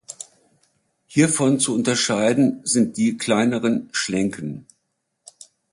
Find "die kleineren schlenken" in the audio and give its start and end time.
2.97-4.65